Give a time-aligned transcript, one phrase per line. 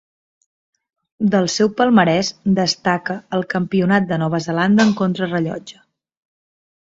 [1.33, 5.77] Del seu palmarès destaca el Campionat de Nova Zelanda en contrarellotge.